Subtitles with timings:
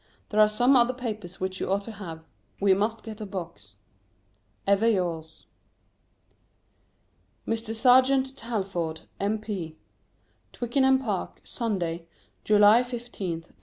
[0.29, 2.23] There are some other papers which you ought to have.
[2.59, 3.77] We must get a box.
[4.65, 5.45] Ever yours.
[7.45, 7.75] [Sidenote: Mr.
[7.75, 9.77] Serjeant Talfourd, M.P.]
[10.53, 12.07] TWICKENHAM PARK, _Sunday,
[12.43, 13.55] July 15th, 1838.